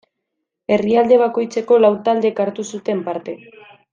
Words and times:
Herrialde 0.75 1.19
bakoitzeko 1.23 1.77
lau 1.85 1.93
taldek 2.09 2.43
hartu 2.45 2.67
zuten 2.75 3.07
parte. 3.11 3.39